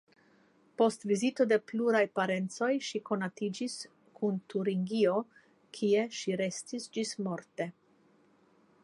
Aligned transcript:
Post 0.81 1.03
vizito 1.09 1.45
de 1.51 1.57
pluraj 1.71 2.01
parencoj 2.19 2.69
ŝi 2.87 3.01
konatiĝis 3.11 3.77
kun 4.21 4.41
Turingio 4.55 5.13
kie 5.79 6.07
ŝi 6.21 6.35
restis 6.45 6.89
ĝismorte. 6.97 7.73